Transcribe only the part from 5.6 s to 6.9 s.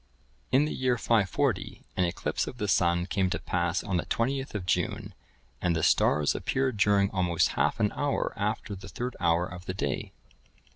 and the stars appeared